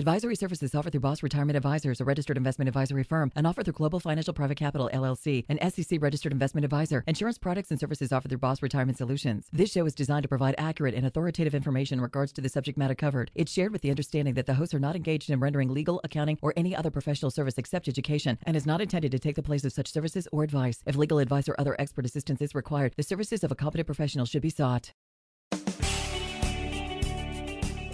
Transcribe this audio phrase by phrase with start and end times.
[0.00, 3.74] Advisory services offered through Boss Retirement Advisors, a registered investment advisory firm, and offered through
[3.74, 7.04] Global Financial Private Capital LLC, an SEC registered investment advisor.
[7.06, 9.46] Insurance products and services offered through Boss Retirement Solutions.
[9.52, 12.78] This show is designed to provide accurate and authoritative information in regards to the subject
[12.78, 13.30] matter covered.
[13.34, 16.38] It's shared with the understanding that the hosts are not engaged in rendering legal, accounting,
[16.40, 19.66] or any other professional service except education, and is not intended to take the place
[19.66, 20.82] of such services or advice.
[20.86, 24.24] If legal advice or other expert assistance is required, the services of a competent professional
[24.24, 24.94] should be sought.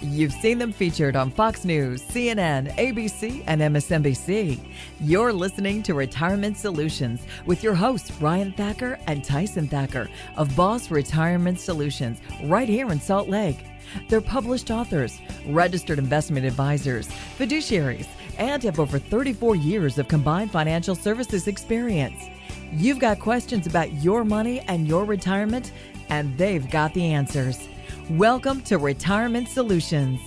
[0.09, 4.59] You've seen them featured on Fox News, CNN, ABC, and MSNBC.
[5.01, 10.89] You're listening to Retirement Solutions with your hosts, Ryan Thacker and Tyson Thacker of Boss
[10.91, 13.65] Retirement Solutions, right here in Salt Lake.
[14.07, 20.95] They're published authors, registered investment advisors, fiduciaries, and have over 34 years of combined financial
[20.95, 22.23] services experience.
[22.71, 25.73] You've got questions about your money and your retirement,
[26.09, 27.67] and they've got the answers.
[28.11, 30.21] Welcome to Retirement Solutions.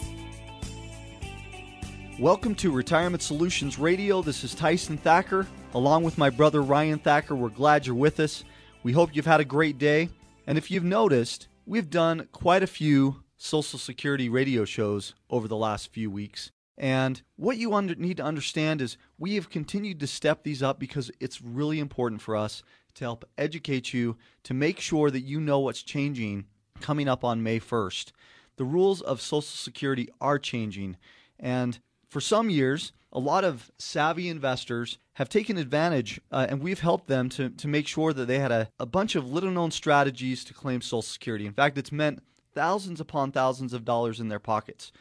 [2.18, 4.20] Welcome to Retirement Solutions Radio.
[4.20, 7.34] This is Tyson Thacker, along with my brother Ryan Thacker.
[7.34, 8.44] We're glad you're with us.
[8.82, 10.10] We hope you've had a great day.
[10.46, 15.56] And if you've noticed, we've done quite a few Social Security radio shows over the
[15.56, 16.50] last few weeks.
[16.76, 20.78] And what you under, need to understand is we have continued to step these up
[20.78, 22.62] because it's really important for us
[22.96, 26.44] to help educate you, to make sure that you know what's changing
[26.80, 28.12] coming up on May 1st.
[28.56, 30.96] The rules of Social Security are changing.
[31.38, 31.78] And
[32.08, 37.08] for some years, a lot of savvy investors have taken advantage, uh, and we've helped
[37.08, 40.44] them to, to make sure that they had a, a bunch of little known strategies
[40.44, 41.46] to claim Social Security.
[41.46, 42.22] In fact, it's meant
[42.54, 44.92] thousands upon thousands of dollars in their pockets.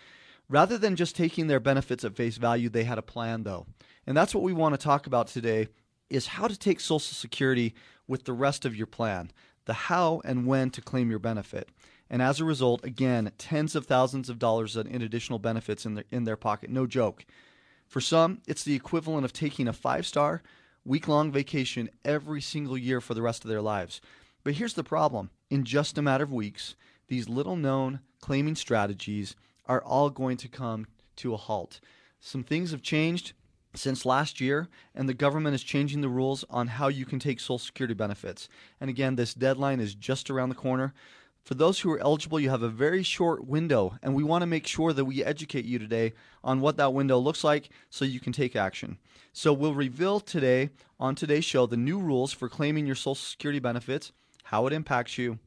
[0.47, 3.67] Rather than just taking their benefits at face value, they had a plan, though.
[4.07, 5.67] And that's what we want to talk about today
[6.09, 7.75] is how to take Social Security
[8.07, 9.31] with the rest of your plan
[9.69, 11.69] the how and when to claim your benefit.
[12.09, 16.05] And as a result, again, tens of thousands of dollars in additional benefits in their,
[16.09, 16.71] in their pocket.
[16.71, 17.23] No joke.
[17.85, 20.41] For some, it's the equivalent of taking a five star,
[20.83, 24.01] week long vacation every single year for the rest of their lives.
[24.43, 26.75] But here's the problem in just a matter of weeks,
[27.07, 29.35] these little known claiming strategies
[29.67, 30.87] are all going to come
[31.17, 31.79] to a halt.
[32.19, 33.33] Some things have changed
[33.75, 37.39] since last year, and the government is changing the rules on how you can take
[37.39, 38.49] Social Security benefits.
[38.81, 40.93] And again, this deadline is just around the corner.
[41.43, 44.47] For those who are eligible, you have a very short window, and we want to
[44.47, 46.13] make sure that we educate you today
[46.43, 48.97] on what that window looks like so you can take action.
[49.33, 50.69] So, we'll reveal today
[50.99, 54.11] on today's show the new rules for claiming your Social Security benefits,
[54.43, 55.39] how it impacts you,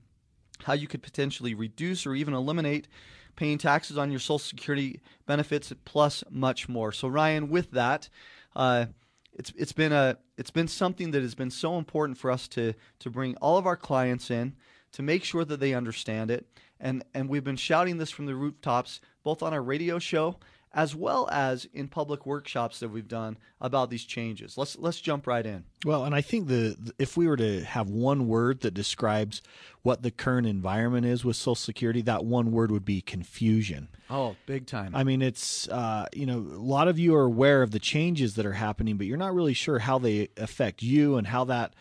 [0.65, 2.89] how you could potentially reduce or even eliminate
[3.37, 6.93] paying taxes on your Social Security benefits, plus much more.
[6.93, 8.09] So, Ryan, with that,
[8.55, 8.87] uh,
[9.33, 12.75] it's it's been a it's been something that has been so important for us to
[13.01, 14.55] to bring all of our clients in
[14.93, 16.47] to make sure that they understand it,
[16.79, 20.39] and and we've been shouting this from the rooftops both on our radio show
[20.75, 24.57] as well as in public workshops that we've done about these changes.
[24.57, 25.65] Let's let's jump right in.
[25.85, 29.43] Well, and I think the if we were to have one word that describes
[29.83, 33.89] what the current environment is with Social Security, that one word would be confusion.
[34.09, 34.95] Oh, big time.
[34.95, 38.35] I mean, it's uh, you know a lot of you are aware of the changes
[38.35, 41.75] that are happening, but you're not really sure how they affect you and how that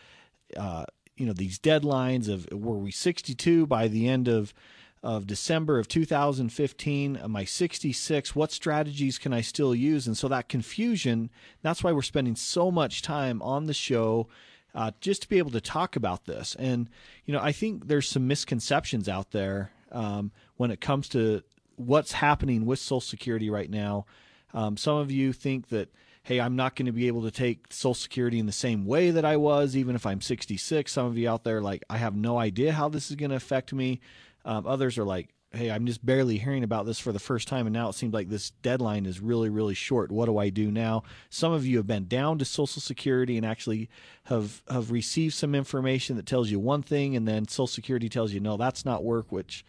[0.56, 0.84] uh,
[1.16, 4.52] you know these deadlines of were we 62 by the end of
[5.02, 7.16] of December of 2015.
[7.16, 8.36] Am I 66?
[8.36, 10.06] What strategies can I still use?
[10.06, 11.30] And so that confusion,
[11.62, 14.28] that's why we're spending so much time on the show.
[14.74, 16.56] Uh, just to be able to talk about this.
[16.58, 16.88] And,
[17.26, 21.42] you know, I think there's some misconceptions out there um, when it comes to
[21.76, 24.06] what's happening with Social Security right now.
[24.54, 25.90] Um, some of you think that,
[26.22, 29.10] hey, I'm not going to be able to take Social Security in the same way
[29.10, 30.90] that I was, even if I'm 66.
[30.90, 33.36] Some of you out there, like, I have no idea how this is going to
[33.36, 34.00] affect me.
[34.44, 37.66] Um, others are like, hey, I'm just barely hearing about this for the first time,
[37.66, 40.10] and now it seems like this deadline is really, really short.
[40.10, 41.02] What do I do now?
[41.28, 43.90] Some of you have been down to Social Security and actually
[44.24, 48.32] have have received some information that tells you one thing, and then Social Security tells
[48.32, 49.64] you no, that's not work, which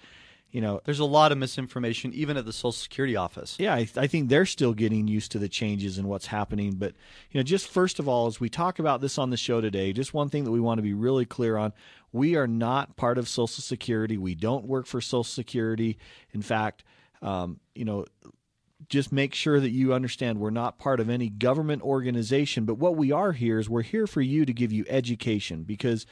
[0.54, 3.58] you know there's a lot of misinformation even at the social security office.
[3.60, 6.94] Yeah I, I, think they're still getting used to the changes and what's happening but
[7.32, 9.92] you know just first of all as we talk about this on the show today
[9.92, 11.74] just one thing that we want to be really clear on
[12.14, 14.20] we are not part of social security.
[14.20, 15.98] We don't work for social security.
[16.32, 16.86] In fact
[17.22, 18.06] um, you know
[18.90, 22.96] just make sure that you understand we're not part of any government organization but what
[22.96, 26.06] we are here is we're here for you to give you education because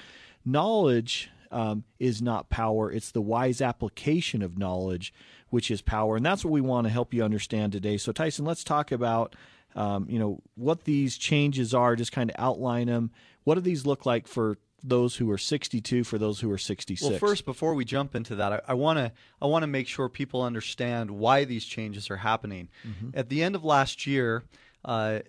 [0.45, 2.91] knowledge um, is not power.
[2.91, 5.13] It's the wise application of knowledge,
[5.49, 6.17] which is power.
[6.17, 7.97] And that's what we want to help you understand today.
[7.97, 9.35] So, Tyson, let's talk about.
[9.73, 13.09] Um, you know what these changes are just kind of outline them
[13.43, 17.09] what do these look like for those who are 62 for those who are 66?
[17.09, 19.11] Well, first, before we jump into that, I want to
[19.41, 22.69] I want to make sure people understand why these changes are happening.
[22.85, 23.09] Mm-hmm.
[23.13, 24.43] At the end of last year,
[24.83, 25.19] uh,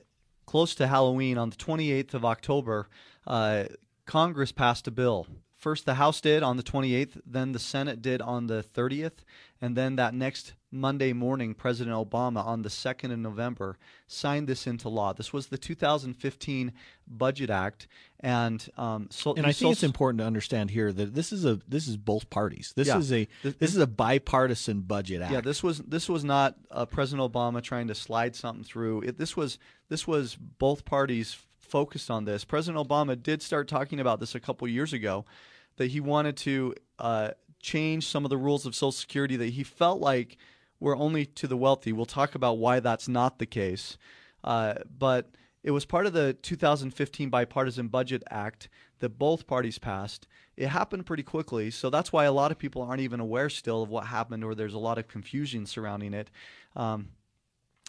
[0.46, 2.88] close to Halloween, on the 28th of October,
[3.26, 3.64] uh,
[4.06, 5.26] Congress passed a bill.
[5.62, 9.23] First, the House did on the 28th, then the Senate did on the 30th,
[9.61, 13.79] and then that next Monday morning, President Obama, on the 2nd of November,
[14.09, 15.12] signed this into law.
[15.12, 16.73] This was the 2015
[17.06, 17.87] Budget Act,
[18.19, 21.44] and um, so, and I think so, it's important to understand here that this is
[21.44, 22.73] a this is both parties.
[22.75, 25.32] This yeah, is a this, this, is a bipartisan budget act.
[25.32, 29.03] Yeah, this was this was not uh, President Obama trying to slide something through.
[29.03, 31.38] It, this was this was both parties
[31.73, 32.44] focused on this.
[32.44, 35.25] President Obama did start talking about this a couple years ago,
[35.76, 37.30] that he wanted to uh,
[37.60, 40.36] change some of the rules of Social Security that he felt like
[40.80, 41.92] were only to the wealthy.
[41.92, 43.96] We'll talk about why that's not the case.
[44.42, 45.30] Uh, but
[45.62, 50.26] it was part of the 2015 Bipartisan Budget Act that both parties passed.
[50.56, 53.82] It happened pretty quickly, so that's why a lot of people aren't even aware still
[53.82, 56.30] of what happened, or there's a lot of confusion surrounding it.
[56.76, 57.08] Um,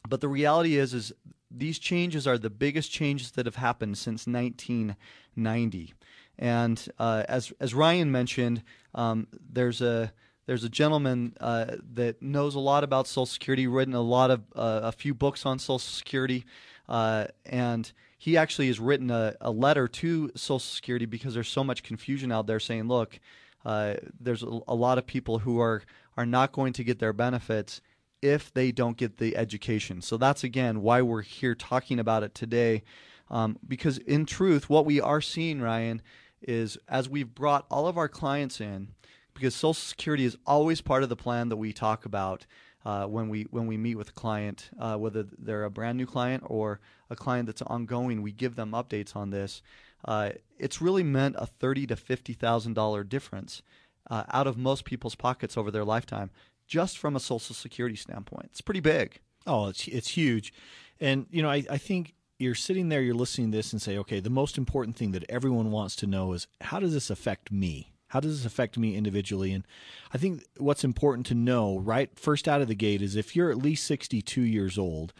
[0.07, 1.13] but the reality is, is
[1.49, 5.93] these changes are the biggest changes that have happened since 1990.
[6.37, 8.63] And uh, as as Ryan mentioned,
[8.95, 10.11] um, there's a
[10.45, 14.41] there's a gentleman uh, that knows a lot about Social Security, written a lot of
[14.55, 16.43] uh, a few books on Social Security,
[16.89, 21.63] uh, and he actually has written a, a, letter to Social Security because there's so
[21.63, 23.19] much confusion out there, saying, look,
[23.65, 25.83] uh, there's a, a lot of people who are
[26.17, 27.81] are not going to get their benefits
[28.21, 30.01] if they don't get the education.
[30.01, 32.83] So that's again why we're here talking about it today.
[33.29, 36.01] Um, because in truth, what we are seeing, Ryan,
[36.47, 38.89] is as we've brought all of our clients in,
[39.33, 42.45] because Social Security is always part of the plan that we talk about
[42.85, 46.05] uh, when we when we meet with a client, uh, whether they're a brand new
[46.05, 46.79] client or
[47.09, 48.21] a client that's ongoing.
[48.21, 49.61] We give them updates on this.
[50.05, 53.61] Uh, it's really meant a thirty to fifty thousand dollar difference
[54.09, 56.29] uh, out of most people's pockets over their lifetime,
[56.67, 58.47] just from a Social Security standpoint.
[58.51, 59.19] It's pretty big.
[59.47, 60.53] Oh, it's it's huge,
[60.99, 62.13] and you know I, I think
[62.43, 65.25] you're sitting there, you're listening to this and say, okay, the most important thing that
[65.29, 67.93] everyone wants to know is how does this affect me?
[68.07, 69.51] How does this affect me individually?
[69.53, 69.65] And
[70.13, 73.49] I think what's important to know right first out of the gate is if you're
[73.49, 75.13] at least 62 years old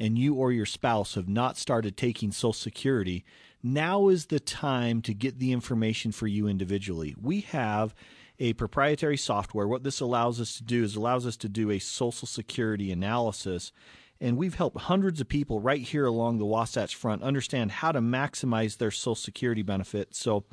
[0.00, 3.24] and you or your spouse have not started taking Social Security,
[3.62, 7.14] now is the time to get the information for you individually.
[7.20, 7.94] We have
[8.40, 9.68] a proprietary software.
[9.68, 13.70] What this allows us to do is allows us to do a Social Security analysis
[14.20, 18.00] and we've helped hundreds of people right here along the Wasatch Front understand how to
[18.00, 20.14] maximize their Social Security benefit.
[20.14, 20.44] So,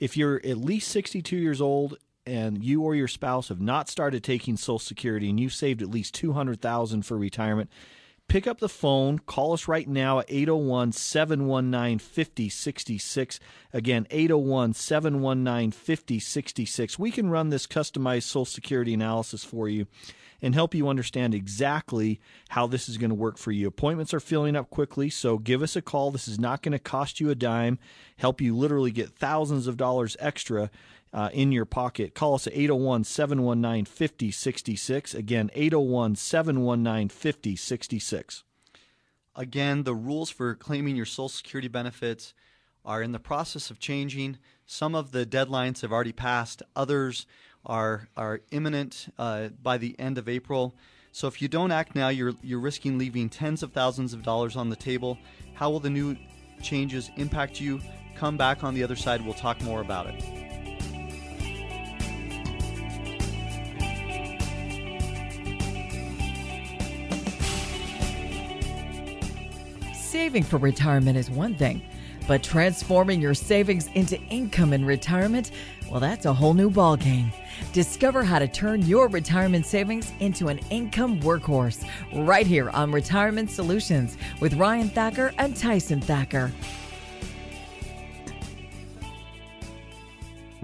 [0.00, 1.96] if you're at least 62 years old
[2.26, 5.90] and you or your spouse have not started taking Social Security and you've saved at
[5.90, 7.70] least 200,000 for retirement,
[8.26, 13.38] pick up the phone, call us right now at 801 719 5066.
[13.72, 16.98] Again, 801 719 5066.
[16.98, 19.86] We can run this customized Social Security analysis for you
[20.42, 22.20] and help you understand exactly
[22.50, 23.66] how this is going to work for you.
[23.66, 26.10] Appointments are filling up quickly, so give us a call.
[26.10, 27.78] This is not going to cost you a dime,
[28.16, 30.70] help you literally get thousands of dollars extra.
[31.12, 32.12] Uh, in your pocket.
[32.12, 35.14] Call us at 801 719 5066.
[35.14, 38.42] Again, 801 719 5066.
[39.36, 42.34] Again, the rules for claiming your Social Security benefits
[42.84, 44.38] are in the process of changing.
[44.66, 47.26] Some of the deadlines have already passed, others
[47.66, 50.74] are are imminent uh, by the end of April.
[51.12, 54.56] So if you don't act now, you're you're risking leaving tens of thousands of dollars
[54.56, 55.18] on the table.
[55.54, 56.16] How will the new
[56.62, 57.80] changes impact you?
[58.16, 59.24] Come back on the other side.
[59.24, 60.22] We'll talk more about it.
[69.94, 71.82] Saving for retirement is one thing,
[72.28, 75.50] but transforming your savings into income in retirement,
[75.90, 77.32] well, that's a whole new ballgame.
[77.72, 81.86] Discover how to turn your retirement savings into an income workhorse
[82.26, 86.52] right here on Retirement Solutions with Ryan Thacker and Tyson Thacker.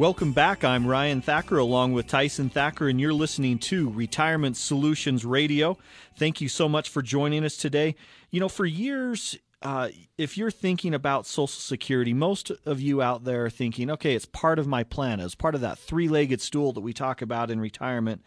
[0.01, 0.65] Welcome back.
[0.65, 5.77] I'm Ryan Thacker along with Tyson Thacker, and you're listening to Retirement Solutions Radio.
[6.17, 7.97] Thank you so much for joining us today.
[8.31, 13.25] You know, for years, uh, if you're thinking about Social Security, most of you out
[13.25, 15.21] there are thinking, okay, it's part of my plan.
[15.21, 18.23] It's part of that three legged stool that we talk about in retirement.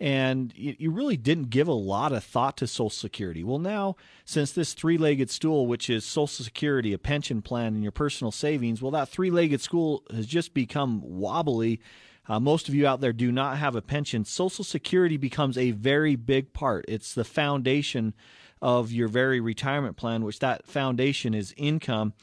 [0.00, 3.44] And you really didn't give a lot of thought to Social Security.
[3.44, 7.82] Well, now, since this three legged stool, which is Social Security, a pension plan, and
[7.82, 11.80] your personal savings, well, that three legged stool has just become wobbly.
[12.28, 14.24] Uh, most of you out there do not have a pension.
[14.24, 18.14] Social Security becomes a very big part, it's the foundation
[18.62, 22.14] of your very retirement plan, which that foundation is income.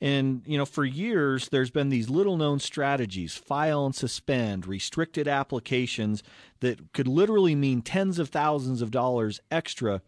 [0.00, 5.26] And, you know, for years, there's been these little known strategies file and suspend, restricted
[5.26, 6.22] applications
[6.60, 10.00] that could literally mean tens of thousands of dollars extra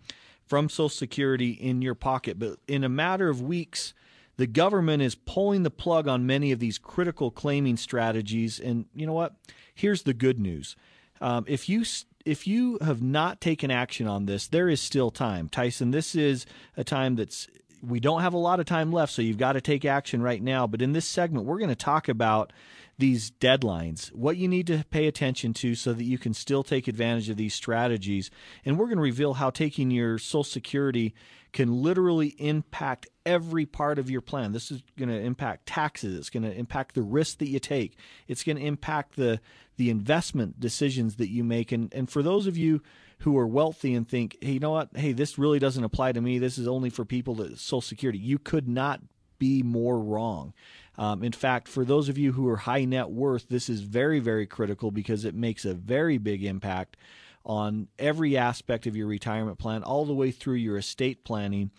[0.46, 2.38] from Social Security in your pocket.
[2.38, 3.92] But in a matter of weeks,
[4.36, 8.60] the government is pulling the plug on many of these critical claiming strategies.
[8.60, 9.34] And you know what?
[9.74, 10.76] Here's the good news.
[11.20, 11.84] Um, if you
[12.24, 15.48] if you have not taken action on this, there is still time.
[15.48, 16.46] Tyson, this is
[16.76, 17.48] a time that's
[17.82, 20.42] we don't have a lot of time left, so you've got to take action right
[20.42, 20.66] now.
[20.66, 22.52] But in this segment, we're going to talk about
[22.98, 26.86] these deadlines, what you need to pay attention to so that you can still take
[26.86, 28.30] advantage of these strategies.
[28.64, 31.14] And we're going to reveal how taking your Social Security
[31.52, 34.52] can literally impact every part of your plan.
[34.52, 36.16] This is going to impact taxes.
[36.16, 37.96] It's going to impact the risk that you take.
[38.28, 39.40] It's going to impact the
[39.80, 41.72] the investment decisions that you make.
[41.72, 42.82] And and for those of you
[43.20, 44.90] who are wealthy and think, hey, you know what?
[44.94, 46.38] Hey, this really doesn't apply to me.
[46.38, 48.18] This is only for people that Social Security.
[48.18, 49.00] You could not
[49.38, 50.52] be more wrong.
[50.98, 54.20] Um, in fact, for those of you who are high net worth, this is very,
[54.20, 56.98] very critical because it makes a very big impact
[57.46, 61.70] on every aspect of your retirement plan, all the way through your estate planning.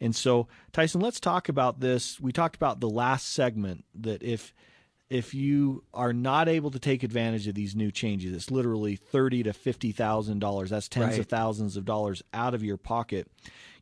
[0.00, 2.18] And so, Tyson, let's talk about this.
[2.18, 4.54] We talked about the last segment that if
[5.10, 9.42] if you are not able to take advantage of these new changes, it's literally thirty
[9.42, 10.70] to fifty thousand dollars.
[10.70, 11.18] That's tens right.
[11.18, 13.28] of thousands of dollars out of your pocket.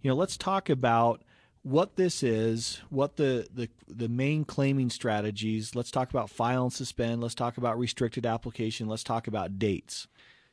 [0.01, 1.23] You know, let's talk about
[1.63, 5.75] what this is, what the, the the main claiming strategies.
[5.75, 7.21] Let's talk about file and suspend.
[7.21, 8.89] Let's talk about restricted application.
[8.89, 10.09] Let's talk about dates.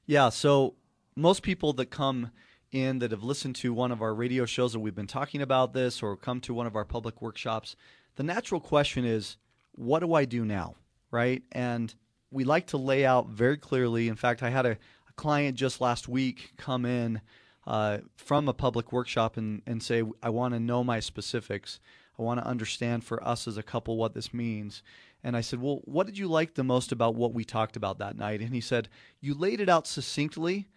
[0.05, 0.29] Yeah.
[0.29, 0.75] So
[1.15, 2.31] most people that come
[2.71, 5.71] in that have listened to one of our radio shows that we've been talking about
[5.71, 7.77] this, or come to one of our public workshops,
[8.17, 9.37] the natural question is
[9.75, 10.75] what do I do now?
[11.11, 11.43] Right?
[11.51, 11.93] And
[12.31, 14.07] we like to lay out very clearly.
[14.07, 17.21] In fact, I had a, a client just last week come in
[17.65, 21.79] uh, from a public workshop and, and say, I want to know my specifics.
[22.19, 24.83] I want to understand for us as a couple what this means.
[25.23, 27.97] And I said, Well, what did you like the most about what we talked about
[27.99, 28.41] that night?
[28.41, 28.89] And he said,
[29.21, 30.67] You laid it out succinctly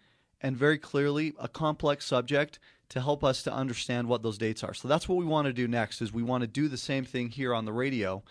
[0.41, 4.73] and very clearly, a complex subject to help us to understand what those dates are.
[4.73, 7.05] So that's what we want to do next is we want to do the same
[7.05, 8.23] thing here on the radio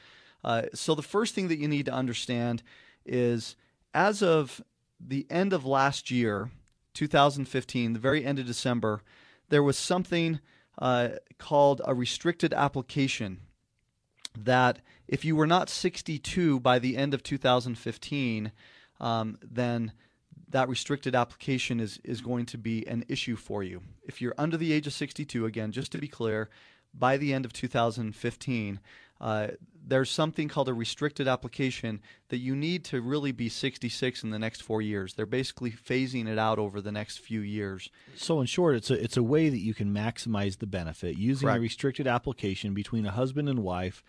[0.44, 2.62] uh, so the first thing that you need to understand
[3.04, 3.56] is
[3.94, 4.62] as of
[5.00, 6.50] the end of last year,
[6.94, 9.02] 2015, the very end of December,
[9.48, 10.40] there was something
[10.78, 13.40] uh, called a restricted application
[14.36, 18.52] that if you were not 62 by the end of 2015,
[19.00, 19.92] um, then
[20.50, 23.82] that restricted application is, is going to be an issue for you.
[24.02, 26.48] If you're under the age of 62, again, just to be clear,
[26.94, 28.80] by the end of 2015,
[29.20, 29.48] uh,
[29.86, 34.38] there's something called a restricted application that you need to really be 66 in the
[34.38, 35.14] next four years.
[35.14, 37.90] They're basically phasing it out over the next few years.
[38.14, 41.46] So, in short, it's a it's a way that you can maximize the benefit using
[41.46, 41.58] Correct.
[41.58, 44.04] a restricted application between a husband and wife.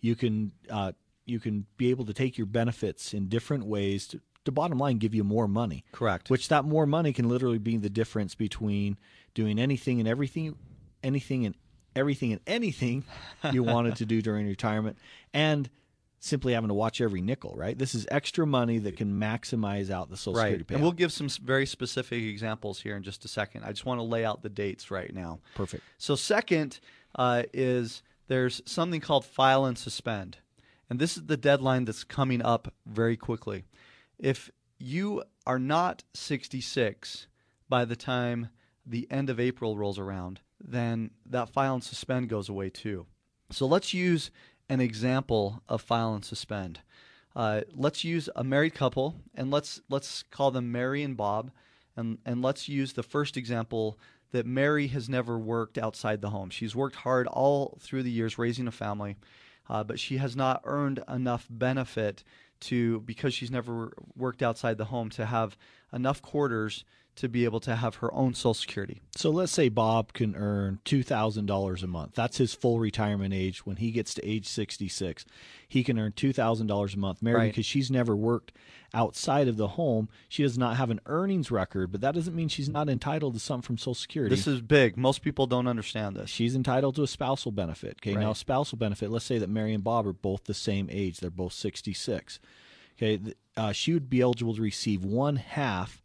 [0.00, 0.92] You can uh,
[1.26, 4.98] you can be able to take your benefits in different ways to, to bottom line
[4.98, 5.84] give you more money.
[5.92, 6.30] Correct.
[6.30, 8.98] Which that more money can literally be the difference between
[9.34, 10.56] doing anything and everything
[11.02, 11.54] anything and
[11.94, 13.04] everything and anything
[13.52, 14.98] you wanted to do during retirement
[15.32, 15.68] and
[16.24, 17.78] simply having to watch every nickel, right?
[17.78, 20.44] This is extra money that can maximize out the Social right.
[20.44, 20.74] Security payout.
[20.76, 23.64] And we'll give some very specific examples here in just a second.
[23.64, 25.40] I just want to lay out the dates right now.
[25.54, 25.82] Perfect.
[25.98, 26.80] So, second
[27.14, 30.38] uh, is there's something called file and suspend.
[30.88, 33.64] And this is the deadline that's coming up very quickly.
[34.24, 37.26] If you are not 66
[37.68, 38.48] by the time
[38.86, 43.04] the end of April rolls around, then that file and suspend goes away too.
[43.50, 44.30] So let's use
[44.70, 46.80] an example of file and suspend.
[47.36, 51.50] Uh, let's use a married couple and let's let's call them Mary and Bob,
[51.94, 53.98] and and let's use the first example
[54.30, 56.48] that Mary has never worked outside the home.
[56.48, 59.16] She's worked hard all through the years raising a family,
[59.68, 62.24] uh, but she has not earned enough benefit
[62.60, 65.56] to because she's never worked outside the home to have
[65.92, 66.84] enough quarters
[67.16, 69.00] to be able to have her own Social Security.
[69.16, 72.14] So let's say Bob can earn $2,000 a month.
[72.14, 73.64] That's his full retirement age.
[73.64, 75.24] When he gets to age 66,
[75.68, 77.22] he can earn $2,000 a month.
[77.22, 77.52] Mary, right.
[77.52, 78.52] because she's never worked
[78.92, 82.48] outside of the home, she does not have an earnings record, but that doesn't mean
[82.48, 84.34] she's not entitled to something from Social Security.
[84.34, 84.96] This is big.
[84.96, 86.30] Most people don't understand this.
[86.30, 87.98] She's entitled to a spousal benefit.
[88.00, 88.22] Okay, right.
[88.22, 91.30] now spousal benefit, let's say that Mary and Bob are both the same age, they're
[91.30, 92.38] both 66.
[92.96, 93.20] Okay,
[93.56, 96.03] uh, she would be eligible to receive one half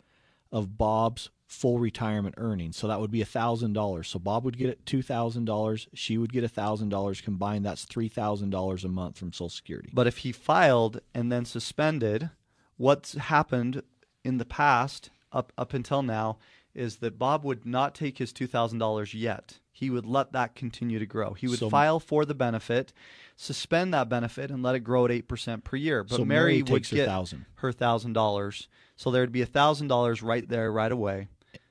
[0.51, 2.77] of Bob's full retirement earnings.
[2.77, 4.05] So that would be $1,000.
[4.05, 5.87] So Bob would get $2,000.
[5.93, 7.65] She would get $1,000 combined.
[7.65, 9.89] That's $3,000 a month from Social Security.
[9.91, 12.29] But if he filed and then suspended,
[12.77, 13.81] what's happened
[14.23, 16.37] in the past up, up until now
[16.75, 19.59] is that Bob would not take his $2,000 yet.
[19.71, 21.33] He would let that continue to grow.
[21.33, 22.91] He would So- file for the benefit,
[23.35, 26.03] suspend that benefit, and let it grow at 8% per year.
[26.03, 28.67] But so Mary, Mary would her get thousand, her $1,000.
[28.97, 31.27] So there'd be $1,000 right there, right away.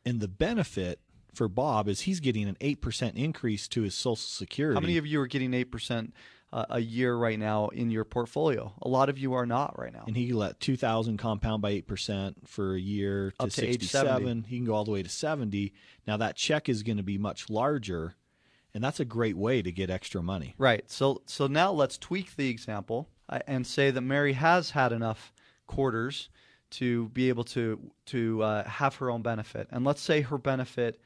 [0.07, 1.01] and the benefit
[1.35, 4.75] for Bob is he's getting an eight percent increase to his Social Security.
[4.75, 6.13] How many of you are getting 8%
[6.53, 8.73] uh, a year right now in your portfolio?
[8.83, 10.05] A lot of you are not right now.
[10.07, 14.49] and he let 2000 compound by 8% for a year to, to age 67 70.
[14.49, 15.73] he can go all the way to 70
[16.07, 18.15] now that check is going to be much larger
[18.75, 20.91] and that's a great way to get extra money Right.
[20.91, 25.33] So so now let's tweak the example uh, and say that Mary has had enough
[25.67, 26.29] quarters
[26.71, 31.01] to be able to to uh, have her own benefit, and let's say her benefit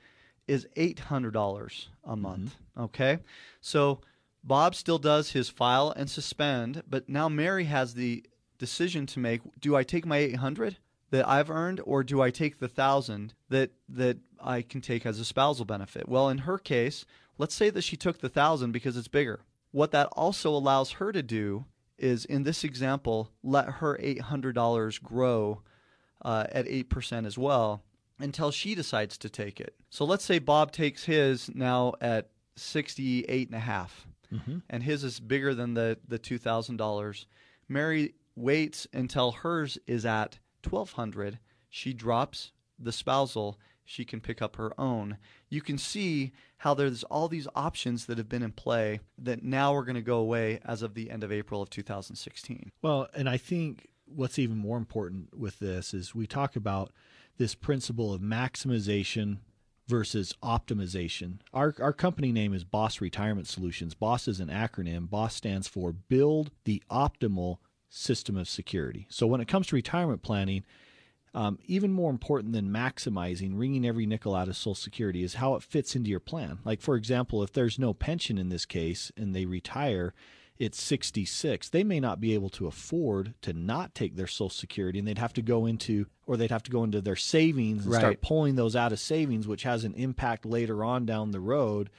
[0.49, 2.57] is eight hundred dollars a month.
[2.79, 3.19] Okay.
[3.61, 4.01] So
[4.45, 8.25] Bob still does his file and suspend, but now Mary has the
[8.59, 10.79] decision to make: Do I take my eight hundred?
[11.11, 15.21] That I've earned, or do I take the thousand that that I can take as
[15.21, 16.09] a spousal benefit?
[16.09, 17.05] Well, in her case,
[17.37, 19.41] let's say that she took the thousand because it's bigger.
[19.73, 21.67] What that also allows her to do
[21.99, 25.63] is, in this example, let her $800 grow
[26.23, 27.83] uh, at 8% as well
[28.19, 29.75] until she decides to take it.
[29.89, 34.59] So let's say Bob takes his now at 68 and a half Mm-hmm.
[34.71, 37.27] and his is bigger than the, the $2,000.
[37.69, 43.59] Mary waits until hers is at 1200 She drops the spousal.
[43.85, 45.19] She can pick up her own.
[45.51, 49.75] You can see how there's all these options that have been in play that now
[49.75, 52.71] are going to go away as of the end of April of 2016.
[52.81, 56.93] well and i think what's even more important with this is we talk about
[57.39, 59.39] this principle of maximization
[59.93, 61.35] versus optimization.
[61.53, 63.93] Our, our company name is Boss Retirement Solutions.
[63.93, 65.11] Boss is an acronym.
[65.11, 67.59] Boss stands for Build the Optimal
[67.91, 69.07] System of Security.
[69.11, 70.65] So when it comes to retirement planning,
[71.35, 75.57] um, even more important than maximizing, wringing every nickel out of Social Security is how
[75.57, 76.61] it fits into your plan.
[76.65, 80.15] Like, for example, if there's no pension in this case and they retire,
[80.63, 85.01] it's 66, they may not be able to afford to not take their Social Security
[85.01, 87.93] and they'd have to go into, or they'd have to go into their savings and
[87.93, 87.99] Right.
[87.99, 91.91] start pulling those out of savings, which has an impact later on down the road.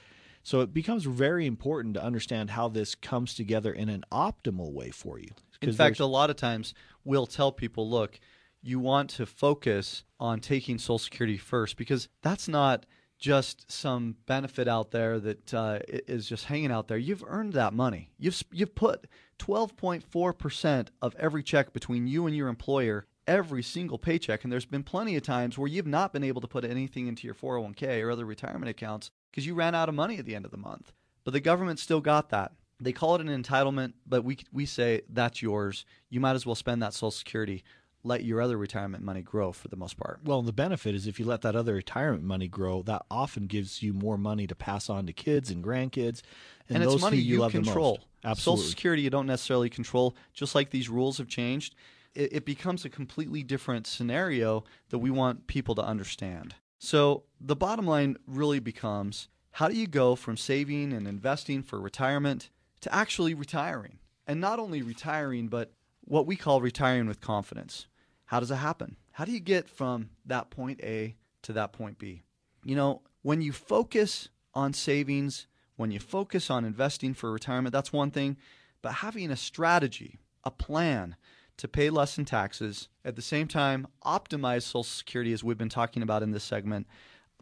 [0.42, 4.88] So it becomes very important to understand how this comes together in an optimal way
[4.90, 5.28] for you.
[5.60, 6.72] In fact, a lot of times
[7.04, 8.18] we'll tell people, look,
[8.62, 12.86] you want to focus on taking Social Security first because that's not
[13.18, 16.98] just some benefit out there that uh, is just hanging out there.
[16.98, 18.10] You've earned that money.
[18.18, 19.06] You've you've put
[19.38, 24.66] 12.4 percent of every check between you and your employer every single paycheck, and there's
[24.66, 28.02] been plenty of times where you've not been able to put anything into your 401k
[28.02, 30.56] or other retirement accounts because you ran out of money at the end of the
[30.56, 30.92] month.
[31.24, 32.52] But the government still got that.
[32.80, 35.86] They call it an entitlement, but we we say that's yours.
[36.10, 37.64] You might as well spend that Social Security.
[38.06, 40.20] Let your other retirement money grow for the most part.
[40.24, 43.82] Well, the benefit is if you let that other retirement money grow, that often gives
[43.82, 46.20] you more money to pass on to kids and grandkids,
[46.68, 47.94] and, And, those it's money you, you love control.
[47.94, 48.08] the most.
[48.24, 48.62] Absolutely.
[48.62, 50.14] Social Security you don't necessarily control.
[50.34, 51.74] Just like these rules have changed,
[52.14, 56.54] it, it becomes a completely different scenario that we want people to understand.
[56.78, 61.80] So the bottom line really becomes: how do you go from saving and investing for
[61.80, 62.50] retirement
[62.82, 67.86] to actually retiring, and not only retiring, but what we call retiring with confidence?
[68.26, 68.96] How does it happen?
[69.12, 72.22] How do you get from that point A to that point B?
[72.64, 77.92] You know, when you focus on savings, when you focus on investing for retirement, that's
[77.92, 78.36] one thing.
[78.82, 81.16] But having a strategy, a plan
[81.56, 85.68] to pay less in taxes, at the same time, optimize Social Security, as we've been
[85.68, 86.86] talking about in this segment,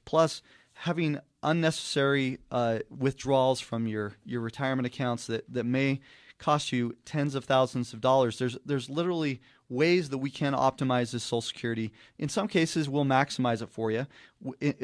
[0.05, 0.43] plus
[0.75, 6.01] having unnecessary uh, withdrawals from your, your retirement accounts that, that may
[6.39, 8.39] cost you tens of thousands of dollars.
[8.39, 11.93] There's there's literally ways that we can optimize this Social Security.
[12.19, 14.07] In some cases, we'll maximize it for you.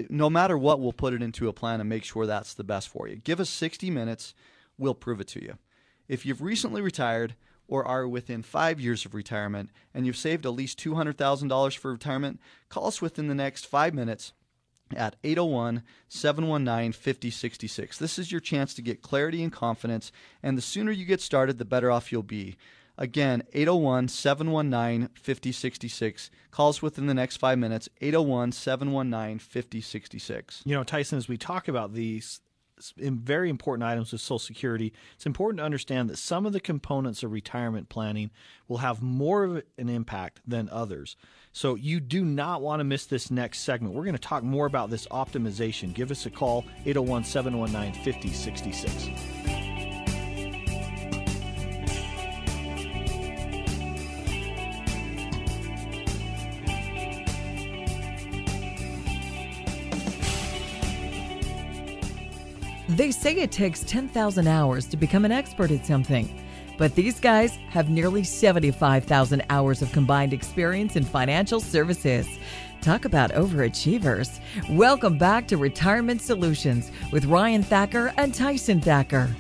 [0.09, 2.89] No matter what, we'll put it into a plan and make sure that's the best
[2.89, 3.17] for you.
[3.17, 4.35] Give us 60 minutes,
[4.79, 5.59] we'll prove it to you.
[6.09, 7.35] If you've recently retired
[7.67, 12.41] or are within five years of retirement and you've saved at least $200,000 for retirement,
[12.71, 14.33] call us within the next five minutes
[14.96, 17.98] at 801 719 5066.
[17.98, 21.59] This is your chance to get clarity and confidence, and the sooner you get started,
[21.59, 22.57] the better off you'll be.
[22.96, 26.31] Again, 801 719 5066.
[26.51, 30.62] Call us within the next five minutes, 801 719 5066.
[30.64, 32.40] You know, Tyson, as we talk about these
[32.97, 37.23] very important items with Social Security, it's important to understand that some of the components
[37.23, 38.31] of retirement planning
[38.67, 41.17] will have more of an impact than others.
[41.53, 43.95] So you do not want to miss this next segment.
[43.95, 45.95] We're going to talk more about this optimization.
[45.95, 49.58] Give us a call, 801 719 5066.
[62.99, 66.45] They say it takes 10,000 hours to become an expert at something.
[66.79, 72.27] But these guys have nearly 75,000 hours of combined experience in financial services.
[72.81, 74.41] Talk about overachievers.
[74.71, 79.33] Welcome back to Retirement Solutions with Ryan Thacker and Tyson Thacker.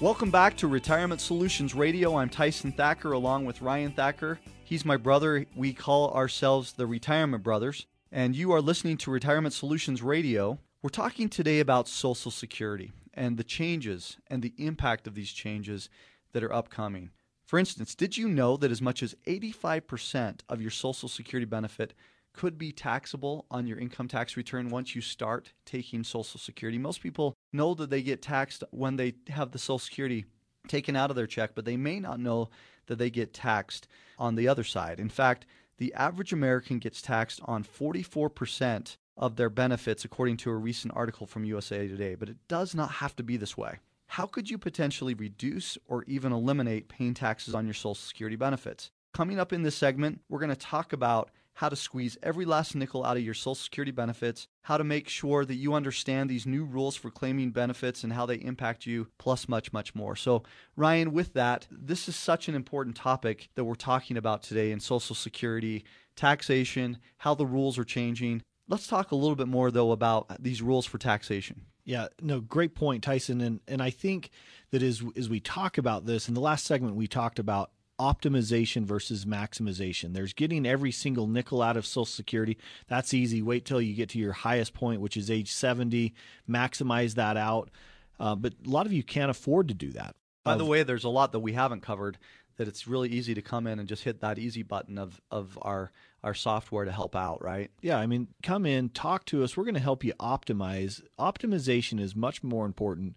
[0.00, 2.16] Welcome back to Retirement Solutions Radio.
[2.16, 4.38] I'm Tyson Thacker along with Ryan Thacker.
[4.62, 5.46] He's my brother.
[5.56, 7.86] We call ourselves the Retirement Brothers.
[8.14, 10.58] And you are listening to Retirement Solutions Radio.
[10.82, 15.88] We're talking today about Social Security and the changes and the impact of these changes
[16.32, 17.08] that are upcoming.
[17.46, 21.94] For instance, did you know that as much as 85% of your Social Security benefit
[22.34, 26.76] could be taxable on your income tax return once you start taking Social Security?
[26.76, 30.26] Most people know that they get taxed when they have the Social Security
[30.68, 32.50] taken out of their check, but they may not know
[32.88, 35.00] that they get taxed on the other side.
[35.00, 35.46] In fact,
[35.82, 41.26] the average American gets taxed on 44% of their benefits, according to a recent article
[41.26, 42.14] from USA Today.
[42.14, 43.80] But it does not have to be this way.
[44.06, 48.92] How could you potentially reduce or even eliminate paying taxes on your Social Security benefits?
[49.12, 52.74] Coming up in this segment, we're going to talk about how to squeeze every last
[52.74, 56.46] nickel out of your Social Security benefits, how to make sure that you understand these
[56.46, 60.16] new rules for claiming benefits and how they impact you, plus much, much more.
[60.16, 60.42] So,
[60.76, 64.80] Ryan, with that, this is such an important topic that we're talking about today in
[64.80, 65.84] Social Security,
[66.16, 68.42] taxation, how the rules are changing.
[68.68, 71.66] Let's talk a little bit more, though, about these rules for taxation.
[71.84, 73.40] Yeah, no, great point, Tyson.
[73.40, 74.30] And and I think
[74.70, 78.84] that as as we talk about this in the last segment, we talked about optimization
[78.84, 80.12] versus maximization.
[80.12, 82.58] There's getting every single nickel out of Social Security.
[82.88, 83.42] That's easy.
[83.42, 86.12] Wait till you get to your highest point, which is age 70.
[86.50, 87.70] Maximize that out.
[88.18, 90.14] Uh, but a lot of you can't afford to do that.
[90.44, 92.18] By the way, there's a lot that we haven't covered
[92.56, 95.56] that it's really easy to come in and just hit that easy button of, of
[95.62, 95.92] our
[96.24, 97.70] our software to help out, right?
[97.80, 99.56] Yeah, I mean, come in, talk to us.
[99.56, 101.02] We're going to help you optimize.
[101.18, 103.16] Optimization is much more important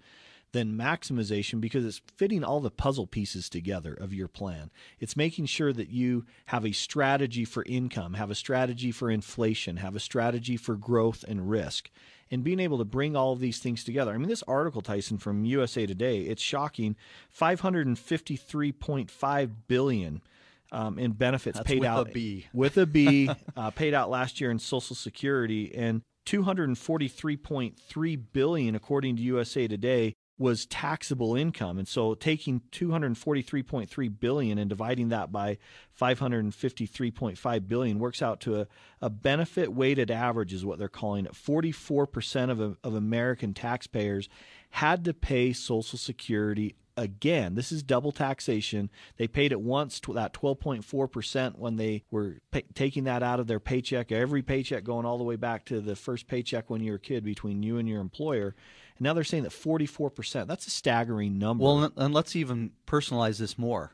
[0.55, 4.71] than maximization because it's fitting all the puzzle pieces together of your plan.
[5.01, 9.75] It's making sure that you have a strategy for income, have a strategy for inflation,
[9.77, 11.91] have a strategy for growth and risk.
[12.31, 14.13] And being able to bring all of these things together.
[14.13, 16.95] I mean, this article, Tyson, from USA Today, it's shocking.
[17.37, 20.21] 553.5 billion
[20.71, 22.47] um, in benefits That's paid with out a B.
[22.53, 29.17] with a B uh, paid out last year in Social Security, and 243.3 billion, according
[29.17, 31.77] to USA Today, was taxable income.
[31.77, 35.57] And so taking 243.3 billion and dividing that by
[35.99, 38.67] 553.5 billion works out to a,
[39.01, 41.33] a benefit weighted average is what they're calling it.
[41.33, 44.27] 44% of, of American taxpayers
[44.71, 47.55] had to pay Social Security again.
[47.55, 48.89] This is double taxation.
[49.17, 53.59] They paid it once, that 12.4% when they were pay, taking that out of their
[53.59, 56.97] paycheck, every paycheck going all the way back to the first paycheck when you were
[56.97, 58.55] a kid between you and your employer.
[58.97, 60.47] And now they're saying that 44%.
[60.47, 61.63] That's a staggering number.
[61.63, 63.93] Well, and let's even personalize this more.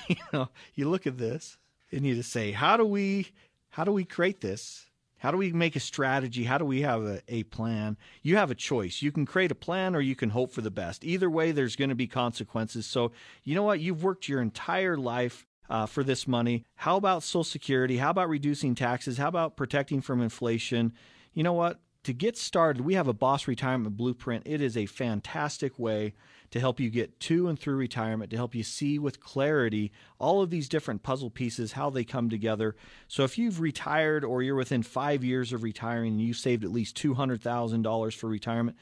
[0.09, 1.59] you know, you look at this
[1.93, 3.29] and you just say, how do we,
[3.69, 4.87] how do we create this?
[5.25, 6.45] How do we make a strategy?
[6.45, 7.97] How do we have a, a plan?
[8.23, 9.01] You have a choice.
[9.01, 11.03] You can create a plan or you can hope for the best.
[11.03, 12.85] Either way, there's going to be consequences.
[12.85, 13.11] So,
[13.43, 13.81] you know what?
[13.81, 16.67] You've worked your entire life uh, for this money.
[16.75, 17.97] How about Social Security?
[17.97, 19.17] How about reducing taxes?
[19.17, 20.93] How about protecting from inflation?
[21.33, 21.81] You know what?
[22.05, 24.43] To get started, we have a Boss Retirement Blueprint.
[24.45, 26.13] It is a fantastic way
[26.51, 30.43] to help you get to and through retirement, to help you see with clarity all
[30.43, 32.77] of these different puzzle pieces, how they come together.
[33.09, 36.71] So if you've retired or you're within five years of retiring and you've saved at
[36.71, 38.77] least $200,000 for retirement,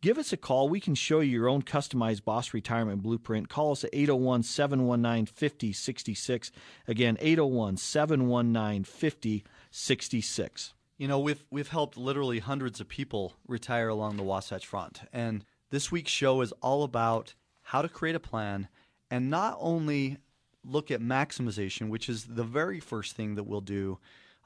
[0.00, 0.68] Give us a call.
[0.68, 3.48] We can show you your own customized Boss Retirement Blueprint.
[3.48, 6.50] Call us at 801 719 5066.
[6.88, 10.74] Again, 801 719 5066.
[10.98, 15.44] You know, we've we've helped literally hundreds of people retire along the Wasatch Front, and
[15.70, 18.68] this week's show is all about how to create a plan
[19.10, 20.18] and not only
[20.64, 23.98] look at maximization, which is the very first thing that we'll do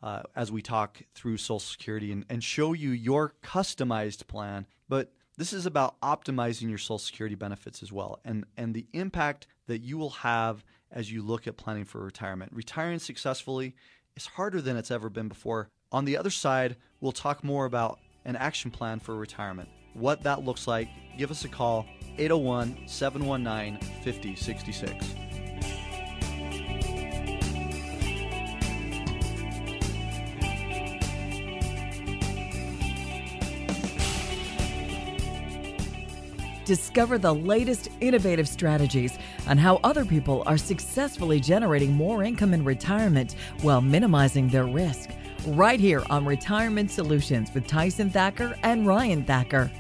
[0.03, 5.13] uh, as we talk through Social Security and, and show you your customized plan, but
[5.37, 9.83] this is about optimizing your Social Security benefits as well, and and the impact that
[9.83, 12.53] you will have as you look at planning for retirement.
[12.55, 13.75] Retiring successfully
[14.17, 15.71] is harder than it's ever been before.
[15.97, 19.67] On the other side, we'll talk more about an action plan for retirement.
[19.95, 21.87] What that looks like, give us a call
[22.19, 25.15] 801 719 5066.
[36.67, 42.65] Discover the latest innovative strategies on how other people are successfully generating more income in
[42.65, 45.09] retirement while minimizing their risk.
[45.47, 49.71] Right here on Retirement Solutions with Tyson Thacker and Ryan Thacker.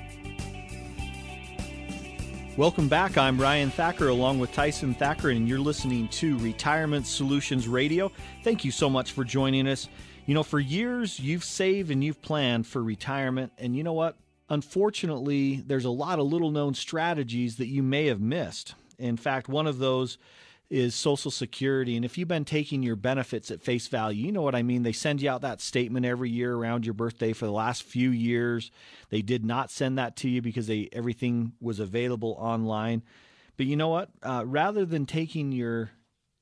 [2.56, 3.18] Welcome back.
[3.18, 8.12] I'm Ryan Thacker along with Tyson Thacker, and you're listening to Retirement Solutions Radio.
[8.44, 9.88] Thank you so much for joining us.
[10.26, 14.16] You know, for years you've saved and you've planned for retirement, and you know what?
[14.48, 18.76] Unfortunately, there's a lot of little known strategies that you may have missed.
[19.00, 20.16] In fact, one of those
[20.68, 21.96] is Social Security.
[21.96, 24.82] And if you've been taking your benefits at face value, you know what I mean.
[24.82, 28.10] They send you out that statement every year around your birthday for the last few
[28.10, 28.70] years.
[29.10, 33.02] They did not send that to you because they everything was available online.
[33.56, 34.10] But you know what?
[34.22, 35.90] Uh, rather than taking your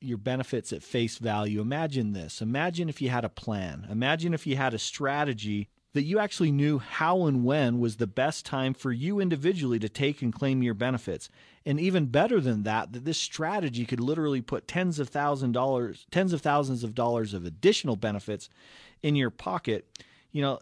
[0.01, 2.43] your benefits at face value, imagine this.
[2.43, 3.87] Imagine if you had a plan.
[3.91, 8.07] Imagine if you had a strategy that you actually knew how and when was the
[8.07, 11.31] best time for you individually to take and claim your benefits.
[11.65, 16.33] And even better than that, that this strategy could literally put tens of dollars, tens
[16.33, 18.51] of thousands of dollars of additional benefits
[19.03, 19.87] in your pocket.
[20.33, 20.59] You know,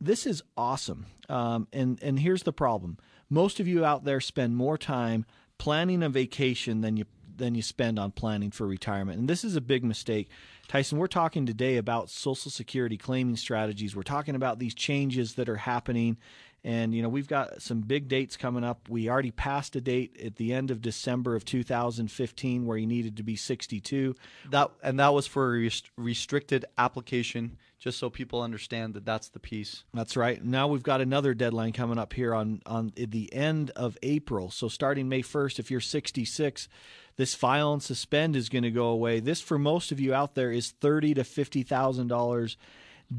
[0.00, 1.06] this is awesome.
[1.28, 5.26] Um, and and here's the problem: most of you out there spend more time
[5.58, 7.06] planning a vacation than you
[7.38, 9.18] than you spend on planning for retirement.
[9.18, 10.28] And this is a big mistake.
[10.68, 13.94] Tyson, we're talking today about Social Security claiming strategies.
[13.94, 16.16] We're talking about these changes that are happening
[16.64, 18.88] And you know we've got some big dates coming up.
[18.88, 23.16] We already passed a date at the end of December of 2015 where you needed
[23.18, 24.16] to be 62.
[24.50, 29.28] That and that was for a rest- restricted application, just so people understand that that's
[29.28, 29.84] the piece.
[29.94, 30.44] That's right.
[30.44, 34.50] Now we've got another deadline coming up here on on the end of April.
[34.50, 36.68] So starting May 1st, if you're 66,
[37.16, 39.20] this file and suspend is going to go away.
[39.20, 42.56] This for most of you out there is thirty to fifty thousand dollars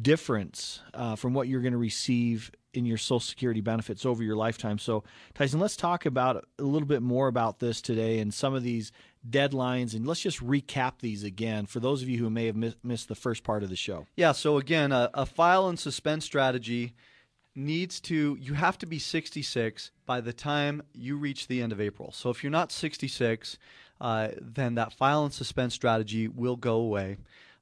[0.01, 4.35] difference uh, from what you're going to receive in your Social Security benefits over your
[4.35, 4.77] lifetime.
[4.77, 8.63] So, Tyson, let's talk about a little bit more about this today and some of
[8.63, 8.91] these
[9.27, 12.75] deadlines, and let's just recap these again for those of you who may have miss,
[12.83, 14.05] missed the first part of the show.
[14.15, 14.31] Yeah.
[14.33, 16.93] So again, a, a file and suspend strategy
[17.55, 21.81] needs to you have to be 66 by the time you reach the end of
[21.81, 22.11] April.
[22.11, 23.57] So if you're not 66,
[23.99, 27.17] uh, then that file and suspend strategy will go away.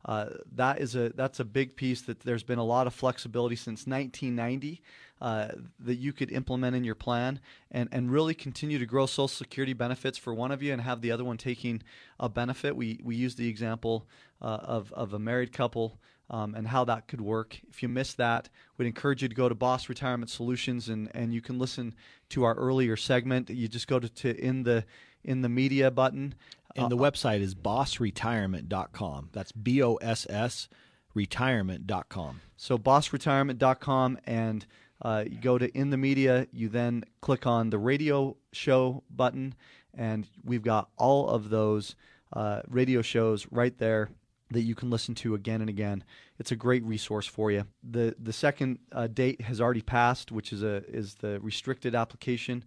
[0.06, 3.56] Uh, that is a that's a big piece that there's been a lot of flexibility
[3.56, 4.82] since 1990
[5.20, 5.48] uh,
[5.80, 7.40] that you could implement in your plan
[7.72, 11.02] and, and really continue to grow Social Security benefits for one of you and have
[11.02, 11.82] the other one taking
[12.20, 12.76] a benefit.
[12.76, 14.06] We we use the example
[14.42, 16.00] uh, of of a married couple.
[16.28, 17.62] Um, and how that could work.
[17.70, 21.32] If you missed that, we'd encourage you to go to Boss Retirement Solutions and, and
[21.32, 21.94] you can listen
[22.30, 23.52] to our earlier segment.
[23.52, 24.86] You just go to, to in the
[25.26, 26.36] in the media button
[26.76, 29.30] and the uh, website is bossretirement.com.
[29.32, 30.68] That's B O S S
[31.14, 32.42] retirement.com.
[32.58, 34.66] So bossretirement.com and
[35.02, 39.56] uh, you go to in the media, you then click on the radio show button,
[39.94, 41.96] and we've got all of those
[42.34, 44.10] uh, radio shows right there
[44.52, 46.04] that you can listen to again and again.
[46.40, 47.66] It's a great resource for you.
[47.84, 52.64] the The second uh, date has already passed, which is a is the restricted application.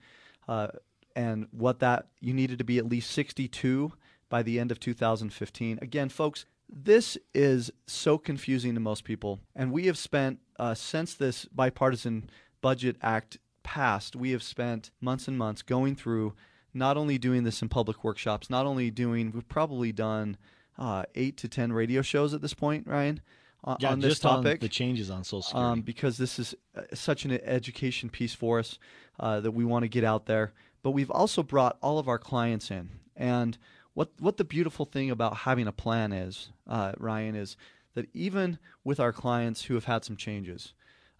[0.46, 0.68] Uh,
[1.18, 3.92] and what that you needed to be at least 62
[4.28, 5.80] by the end of 2015.
[5.82, 11.14] Again, folks, this is so confusing to most people, and we have spent uh, since
[11.14, 16.34] this bipartisan budget act passed, we have spent months and months going through
[16.72, 20.36] not only doing this in public workshops, not only doing we've probably done
[20.78, 23.20] uh, eight to ten radio shows at this point, Ryan.
[23.64, 26.54] Uh, yeah, on this topic, on the changes on Social Security, um, because this is
[26.76, 28.78] uh, such an education piece for us
[29.18, 32.18] uh, that we want to get out there but we've also brought all of our
[32.18, 32.90] clients in.
[33.16, 33.58] And
[33.94, 37.56] what what the beautiful thing about having a plan is, uh, Ryan, is
[37.94, 40.72] that even with our clients who have had some changes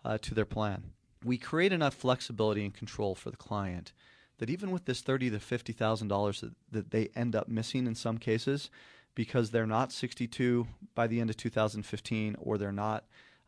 [0.05, 0.92] uh, to their plan,
[1.25, 3.92] we create enough flexibility and control for the client
[4.38, 7.97] that even with this thirty to fifty thousand dollars that they end up missing in
[7.97, 8.71] some cases,
[9.18, 13.03] because they're not 62 by the end of 2015 or they're not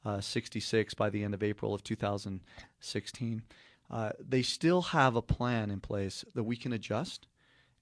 [0.05, 3.43] uh, 66 by the end of April of 2016
[3.91, 7.27] uh, they still have a plan in place that we can adjust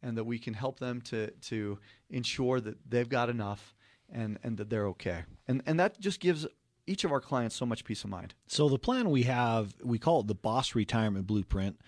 [0.02, 1.78] and that we can help them to to
[2.10, 3.74] ensure that they've got enough
[4.10, 5.24] and and that they're okay.
[5.46, 6.46] And and that just gives
[6.86, 8.34] each of our clients so much peace of mind.
[8.46, 11.78] So the plan we have, we call it the Boss Retirement Blueprint.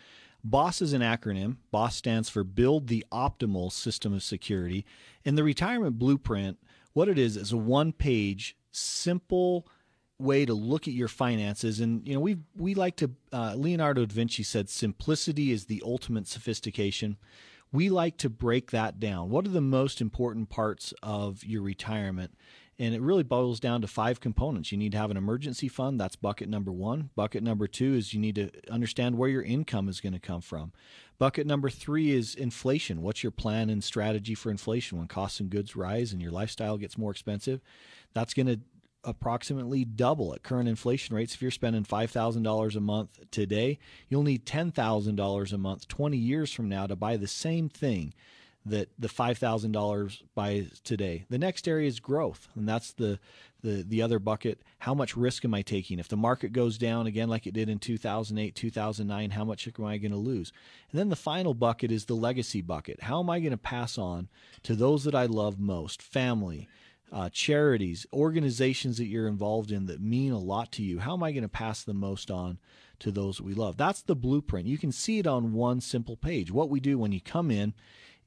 [0.44, 1.56] BOSS is an acronym.
[1.70, 4.84] BOSS stands for Build the Optimal System of Security.
[5.24, 6.58] And the Retirement Blueprint,
[6.92, 9.66] what it is, is a one page, simple
[10.20, 11.80] way to look at your finances.
[11.80, 15.82] And you know we we like to uh, Leonardo da Vinci said simplicity is the
[15.84, 17.16] ultimate sophistication.
[17.72, 19.30] We like to break that down.
[19.30, 22.34] What are the most important parts of your retirement?
[22.80, 24.72] And it really boils down to five components.
[24.72, 26.00] You need to have an emergency fund.
[26.00, 29.88] That's bucket number 1 bucket number 2 is you need to understand where your income
[29.88, 30.72] is going to come from.
[31.18, 33.02] Bucket number 3 is inflation.
[33.02, 34.96] What's your plan and strategy for inflation?
[34.98, 37.60] When costs and goods rise and your lifestyle gets more expensive
[38.14, 38.60] that's going to
[39.04, 41.34] approximately double at current inflation rates.
[41.34, 46.68] If you're spending $5,000 a month today, you'll need $10,000 a month 20 years from
[46.68, 48.14] now to buy the same thing
[48.66, 51.24] that the $5,000 buys today.
[51.30, 53.18] The next area is growth, and that's the,
[53.62, 54.60] the the other bucket.
[54.80, 55.98] How much risk am I taking?
[55.98, 59.84] If the market goes down again like it did in 2008, 2009, how much am
[59.84, 60.52] I going to lose?
[60.90, 63.02] And then the final bucket is the legacy bucket.
[63.02, 64.28] How am I going to pass on
[64.64, 66.68] to those that I love most, family,
[67.12, 71.00] uh, charities, organizations that you're involved in that mean a lot to you.
[71.00, 72.58] How am I going to pass the most on
[73.00, 73.76] to those that we love?
[73.76, 74.68] That's the blueprint.
[74.68, 76.52] You can see it on one simple page.
[76.52, 77.74] What we do when you come in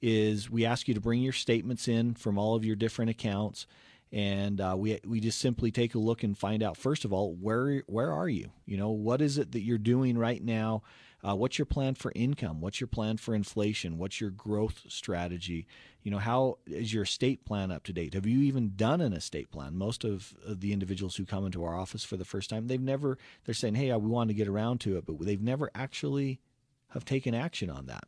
[0.02, 3.67] is we ask you to bring your statements in from all of your different accounts.
[4.12, 7.34] And uh, we we just simply take a look and find out first of all
[7.34, 8.52] where where are you?
[8.65, 10.84] You know what is it that you're doing right now
[11.24, 12.60] uh, what's your plan for income?
[12.60, 13.98] What's your plan for inflation?
[13.98, 15.66] What's your growth strategy?
[16.02, 18.14] You know, how is your estate plan up to date?
[18.14, 19.78] Have you even done an estate plan?
[19.78, 23.18] Most of the individuals who come into our office for the first time, they've never,
[23.46, 26.42] they're saying, hey, we want to get around to it, but they've never actually
[26.90, 28.06] have taken action on that.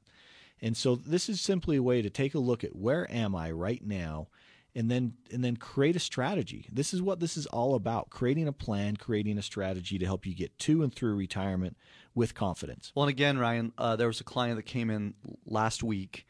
[0.62, 3.52] And so this is simply a way to take a look at where am I
[3.52, 4.28] right now
[4.76, 6.68] and then and then create a strategy.
[6.72, 10.26] This is what this is all about: creating a plan, creating a strategy to help
[10.26, 11.78] you get to and through retirement
[12.14, 12.92] with confidence.
[12.94, 15.14] Well, and again, Ryan, uh, there was a client that came in
[15.46, 16.26] last week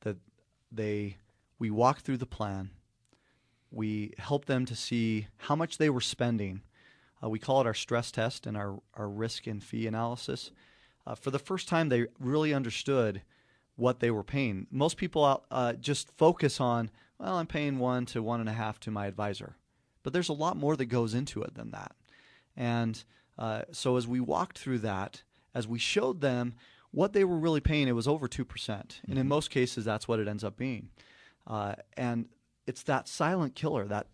[0.00, 0.16] that
[0.70, 1.16] they
[1.58, 2.70] we walked through the plan.
[3.70, 6.62] We helped them to see how much they were spending.
[7.22, 10.50] Uh, we call it our stress test and our, our risk and fee analysis.
[11.06, 13.22] Uh, for the first time, they really understood
[13.76, 14.66] what they were paying.
[14.70, 16.90] Most people uh, just focus on,
[17.22, 19.56] well, I'm paying one to one and a half to my advisor.
[20.02, 21.92] But there's a lot more that goes into it than that.
[22.56, 23.02] And
[23.38, 25.22] uh, so as we walked through that,
[25.54, 26.54] as we showed them
[26.90, 28.44] what they were really paying, it was over 2%.
[28.44, 28.80] Mm-hmm.
[29.08, 29.28] And in mm-hmm.
[29.28, 30.88] most cases, that's what it ends up being.
[31.46, 32.26] Uh, and
[32.66, 34.08] it's that silent killer, that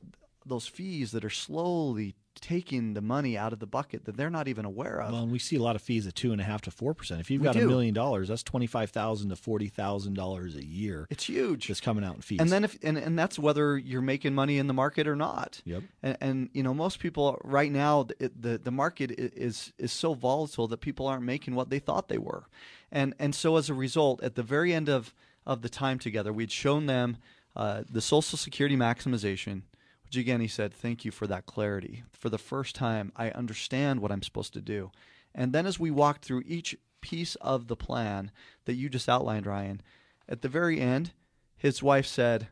[0.44, 4.48] those fees that are slowly taking the money out of the bucket that they're not
[4.48, 5.12] even aware of.
[5.12, 6.94] Well, and we see a lot of fees at two and a half to four
[6.94, 7.20] percent.
[7.20, 10.56] If you've we got a million dollars, that's twenty five thousand to forty thousand dollars
[10.56, 11.06] a year.
[11.10, 11.66] It's huge.
[11.66, 12.40] Just coming out in fees.
[12.40, 15.60] And then if and, and that's whether you're making money in the market or not.
[15.64, 15.82] Yep.
[16.02, 20.14] And, and you know most people right now it, the the market is is so
[20.14, 22.44] volatile that people aren't making what they thought they were,
[22.90, 25.12] and and so as a result, at the very end of
[25.46, 27.16] of the time together, we'd shown them
[27.56, 29.62] uh, the Social Security maximization
[30.08, 32.02] which again, he said, Thank you for that clarity.
[32.12, 34.90] For the first time, I understand what I'm supposed to do.
[35.34, 38.30] And then as we walked through each piece of the plan
[38.64, 39.82] that you just outlined, Ryan,
[40.26, 41.12] at the very end,
[41.58, 42.48] his wife said,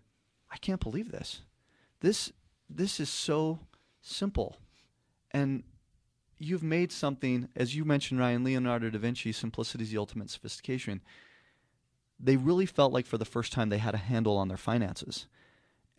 [0.51, 1.41] I can't believe this.
[2.01, 2.31] This
[2.69, 3.61] this is so
[4.03, 4.59] simple.
[5.31, 5.63] And
[6.39, 11.01] you've made something, as you mentioned, Ryan, Leonardo da Vinci, simplicity is the ultimate sophistication.
[12.21, 15.27] They really felt like for the first time they had a handle on their finances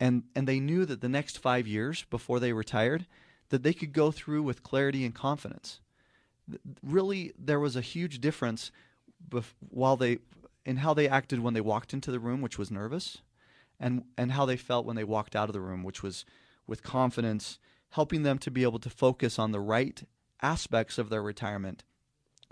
[0.00, 3.06] and and they knew that the next five years before they retired
[3.50, 5.80] that they could go through with clarity and confidence.
[6.82, 8.70] Really there was a huge difference
[9.28, 10.18] bef- while they
[10.64, 13.18] in how they acted when they walked into the room which was nervous
[13.80, 16.24] and and how they felt when they walked out of the room which was
[16.66, 17.58] with confidence
[17.90, 20.02] helping them to be able to focus on the right
[20.42, 21.84] aspects of their retirement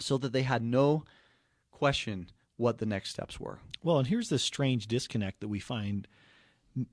[0.01, 1.05] so that they had no
[1.71, 3.61] question what the next steps were.
[3.83, 6.09] Well and here's this strange disconnect that we find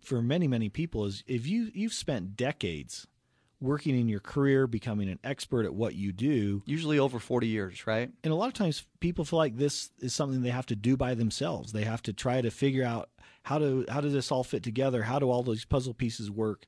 [0.01, 3.07] for many many people is if you you've spent decades
[3.63, 6.61] working in your career becoming an expert at what you do.
[6.65, 8.11] Usually over 40 years right?
[8.23, 10.97] And a lot of times people feel like this is something they have to do
[10.97, 11.71] by themselves.
[11.71, 13.09] They have to try to figure out
[13.43, 15.03] how to how does this all fit together?
[15.03, 16.65] How do all those puzzle pieces work?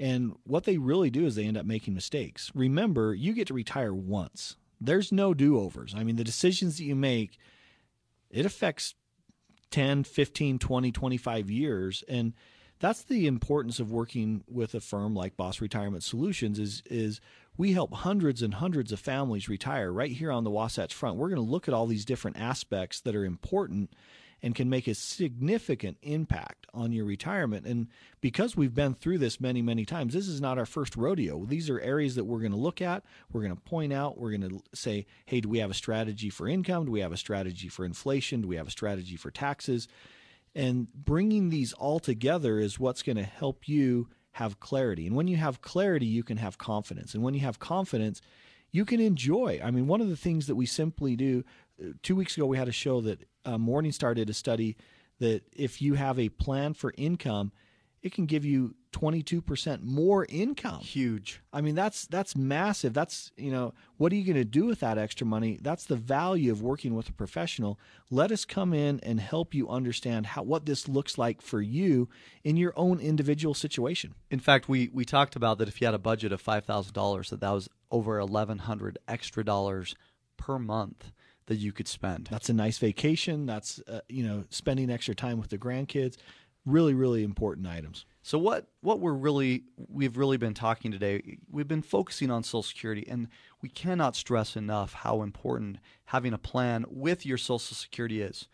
[0.00, 2.50] And what they really do is they end up making mistakes.
[2.54, 4.56] Remember you get to retire once.
[4.80, 5.94] There's no do-overs.
[5.96, 7.38] I mean the decisions that you make
[8.30, 8.94] it affects
[9.70, 12.02] 10 15 20 25 years.
[12.08, 12.32] And
[12.82, 17.20] that's the importance of working with a firm like Boss Retirement Solutions is is
[17.56, 21.16] we help hundreds and hundreds of families retire right here on the Wasatch Front.
[21.16, 23.92] We're going to look at all these different aspects that are important
[24.42, 27.64] and can make a significant impact on your retirement.
[27.66, 27.86] And
[28.20, 31.44] because we've been through this many, many times, this is not our first rodeo.
[31.44, 34.36] These are areas that we're going to look at, we're going to point out, we're
[34.36, 36.86] going to say, hey, do we have a strategy for income?
[36.86, 38.40] Do we have a strategy for inflation?
[38.40, 39.86] Do we have a strategy for taxes?
[40.54, 45.06] And bringing these all together is what's going to help you have clarity.
[45.06, 47.14] And when you have clarity, you can have confidence.
[47.14, 48.20] And when you have confidence,
[48.70, 49.60] you can enjoy.
[49.62, 51.44] I mean, one of the things that we simply do,
[51.80, 54.76] uh, two weeks ago, we had a show that uh, Morningstar did a study
[55.20, 57.52] that if you have a plan for income,
[58.02, 60.80] it can give you 22% more income.
[60.80, 61.40] Huge.
[61.52, 62.92] I mean that's that's massive.
[62.92, 65.58] That's, you know, what are you going to do with that extra money?
[65.62, 67.78] That's the value of working with a professional.
[68.10, 72.08] Let us come in and help you understand how what this looks like for you
[72.44, 74.14] in your own individual situation.
[74.30, 77.40] In fact, we we talked about that if you had a budget of $5,000 that
[77.40, 79.94] that was over 1100 extra dollars
[80.36, 81.12] per month
[81.46, 82.28] that you could spend.
[82.30, 83.46] That's a nice vacation.
[83.46, 86.16] That's uh, you know, spending extra time with the grandkids
[86.64, 88.04] really really important items.
[88.22, 92.62] So what what we're really we've really been talking today we've been focusing on social
[92.62, 93.28] security and
[93.60, 98.46] we cannot stress enough how important having a plan with your social security is.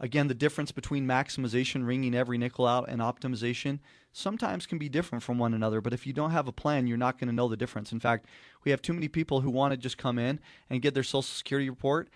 [0.00, 3.80] Again the difference between maximization wringing every nickel out and optimization
[4.12, 6.96] sometimes can be different from one another but if you don't have a plan you're
[6.96, 7.92] not going to know the difference.
[7.92, 8.26] In fact
[8.64, 10.40] we have too many people who want to just come in
[10.70, 12.08] and get their social security report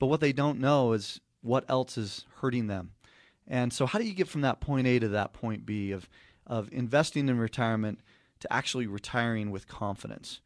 [0.00, 2.90] but what they don't know is what else is hurting them
[3.48, 6.08] and so, how do you get from that point A to that point B of,
[6.46, 8.00] of investing in retirement
[8.40, 10.40] to actually retiring with confidence?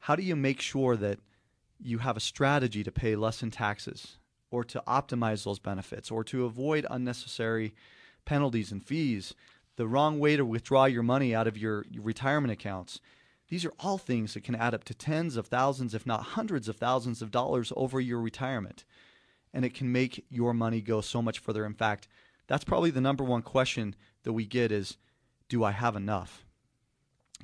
[0.00, 1.18] How do you make sure that
[1.80, 4.18] you have a strategy to pay less in taxes
[4.50, 7.74] or to optimize those benefits or to avoid unnecessary
[8.24, 9.34] penalties and fees,
[9.76, 13.00] the wrong way to withdraw your money out of your, retirement accounts?
[13.48, 16.68] These are all things that can add up to tens of thousands, if not hundreds
[16.68, 18.84] of thousands of dollars over your retirement.
[19.52, 21.64] And it can make your money go so much further.
[21.64, 22.08] In fact,
[22.46, 24.96] that's probably the number one question that we get is
[25.48, 26.44] Do I have enough?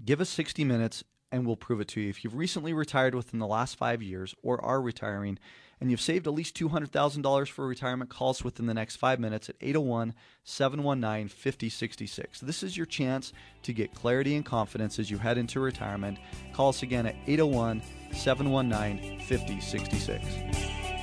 [0.05, 2.09] Give us 60 minutes and we'll prove it to you.
[2.09, 5.39] If you've recently retired within the last five years or are retiring
[5.81, 9.49] and you've saved at least $200,000 for retirement, call us within the next five minutes
[9.49, 12.41] at 801 719 5066.
[12.41, 13.33] This is your chance
[13.63, 16.19] to get clarity and confidence as you head into retirement.
[16.53, 17.83] Call us again at 801
[18.13, 21.00] 719 5066.